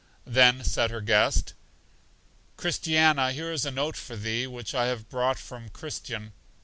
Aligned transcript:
Then 0.25 0.63
said 0.63 0.89
her 0.89 0.99
guest: 1.01 1.53
Christiana, 2.57 3.33
here 3.33 3.51
is 3.51 3.67
a 3.67 3.69
note 3.71 3.95
for 3.95 4.15
thee, 4.15 4.47
which 4.47 4.73
I 4.73 4.87
have 4.87 5.09
brought 5.09 5.37
from 5.37 5.69
Christian. 5.69 6.33